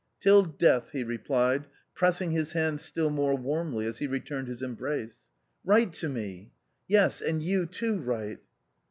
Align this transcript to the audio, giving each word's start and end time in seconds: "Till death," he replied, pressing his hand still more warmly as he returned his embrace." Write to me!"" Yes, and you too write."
"Till 0.19 0.41
death," 0.41 0.89
he 0.93 1.03
replied, 1.03 1.67
pressing 1.93 2.31
his 2.31 2.53
hand 2.53 2.79
still 2.79 3.11
more 3.11 3.35
warmly 3.37 3.85
as 3.85 3.99
he 3.99 4.07
returned 4.07 4.47
his 4.47 4.63
embrace." 4.63 5.29
Write 5.63 5.93
to 5.93 6.09
me!"" 6.09 6.49
Yes, 6.87 7.21
and 7.21 7.43
you 7.43 7.67
too 7.67 7.99
write." 7.99 8.39